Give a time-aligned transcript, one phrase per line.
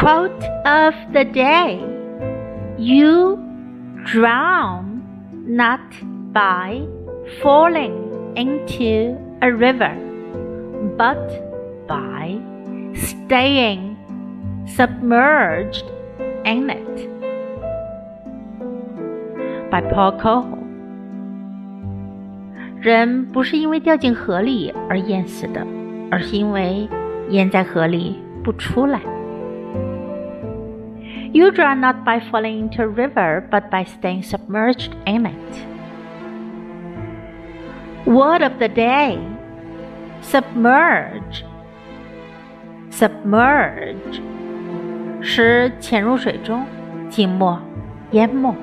[0.00, 1.80] Quote of the day
[2.78, 3.38] You
[4.04, 5.02] drown
[5.46, 5.80] not
[6.32, 6.82] by
[7.40, 9.96] falling into a river,
[10.96, 11.16] but
[11.88, 12.38] by
[12.94, 13.96] staying
[14.66, 15.84] submerged
[16.44, 17.08] in it.
[19.70, 20.58] By Paul Coelho.
[22.80, 25.66] 人不是因为掉进河里而淹死的，
[26.10, 26.88] 而是因为
[27.30, 29.00] 淹在河里不出来。
[31.32, 35.66] You drown not by falling into a river, but by staying submerged in it.
[38.06, 39.18] Word of the day
[40.22, 41.44] submerge.
[42.90, 44.20] Submerge
[45.20, 46.64] 使潜入水中，
[47.10, 47.60] 静默，
[48.12, 48.54] 淹没。